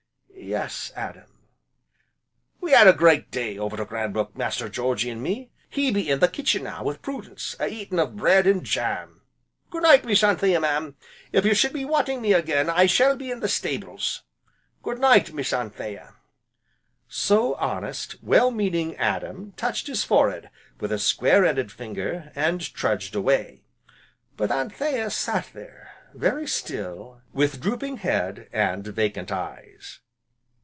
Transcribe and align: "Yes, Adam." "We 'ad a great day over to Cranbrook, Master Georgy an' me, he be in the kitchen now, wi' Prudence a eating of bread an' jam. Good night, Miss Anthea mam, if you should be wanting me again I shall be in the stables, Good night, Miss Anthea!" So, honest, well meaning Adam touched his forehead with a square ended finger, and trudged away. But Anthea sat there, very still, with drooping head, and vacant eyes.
"Yes, 0.43 0.91
Adam." 0.95 1.47
"We 2.59 2.73
'ad 2.73 2.87
a 2.87 2.91
great 2.93 3.29
day 3.29 3.57
over 3.59 3.77
to 3.77 3.85
Cranbrook, 3.85 4.35
Master 4.35 4.67
Georgy 4.67 5.09
an' 5.11 5.21
me, 5.21 5.49
he 5.69 5.91
be 5.91 6.09
in 6.09 6.19
the 6.19 6.27
kitchen 6.27 6.63
now, 6.63 6.83
wi' 6.83 6.95
Prudence 6.97 7.55
a 7.59 7.67
eating 7.69 7.99
of 7.99 8.17
bread 8.17 8.45
an' 8.47 8.63
jam. 8.63 9.21
Good 9.69 9.83
night, 9.83 10.03
Miss 10.03 10.23
Anthea 10.23 10.59
mam, 10.59 10.95
if 11.31 11.45
you 11.45 11.53
should 11.53 11.71
be 11.71 11.85
wanting 11.85 12.21
me 12.23 12.33
again 12.33 12.69
I 12.71 12.85
shall 12.87 13.15
be 13.15 13.29
in 13.31 13.39
the 13.39 13.47
stables, 13.47 14.23
Good 14.83 14.99
night, 14.99 15.31
Miss 15.31 15.53
Anthea!" 15.53 16.15
So, 17.07 17.53
honest, 17.55 18.21
well 18.23 18.49
meaning 18.51 18.97
Adam 18.97 19.53
touched 19.55 19.85
his 19.87 20.03
forehead 20.03 20.49
with 20.81 20.91
a 20.91 20.99
square 20.99 21.45
ended 21.45 21.71
finger, 21.71 22.31
and 22.35 22.59
trudged 22.73 23.15
away. 23.15 23.61
But 24.35 24.51
Anthea 24.51 25.11
sat 25.11 25.51
there, 25.53 25.91
very 26.13 26.47
still, 26.47 27.21
with 27.31 27.61
drooping 27.61 27.97
head, 27.97 28.49
and 28.51 28.85
vacant 28.87 29.31
eyes. 29.31 29.99